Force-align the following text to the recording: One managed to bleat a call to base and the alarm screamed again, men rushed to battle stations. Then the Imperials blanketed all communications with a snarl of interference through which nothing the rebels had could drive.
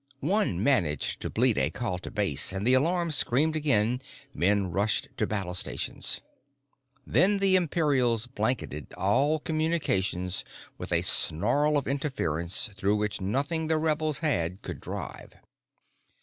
One 0.19 0.63
managed 0.63 1.21
to 1.21 1.29
bleat 1.29 1.59
a 1.59 1.69
call 1.69 1.99
to 1.99 2.09
base 2.09 2.51
and 2.51 2.65
the 2.65 2.73
alarm 2.73 3.11
screamed 3.11 3.55
again, 3.55 4.01
men 4.33 4.71
rushed 4.71 5.09
to 5.17 5.27
battle 5.27 5.53
stations. 5.53 6.21
Then 7.05 7.37
the 7.37 7.55
Imperials 7.55 8.25
blanketed 8.25 8.91
all 8.93 9.39
communications 9.39 10.43
with 10.79 10.91
a 10.91 11.03
snarl 11.03 11.77
of 11.77 11.87
interference 11.87 12.71
through 12.73 12.95
which 12.95 13.21
nothing 13.21 13.67
the 13.67 13.77
rebels 13.77 14.17
had 14.25 14.63
could 14.63 14.81
drive. 14.81 15.33